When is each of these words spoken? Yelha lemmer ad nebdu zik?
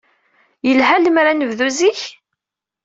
Yelha 0.67 0.95
lemmer 0.97 1.25
ad 1.31 1.37
nebdu 1.37 1.69
zik? 1.77 2.01